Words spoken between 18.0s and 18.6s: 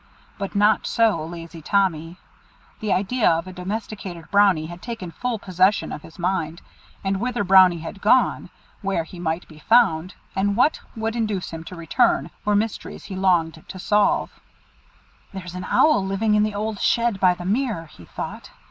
thought.